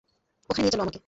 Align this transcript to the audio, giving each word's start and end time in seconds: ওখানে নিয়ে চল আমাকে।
ওখানে 0.49 0.63
নিয়ে 0.63 0.73
চল 0.73 0.81
আমাকে। 0.81 0.99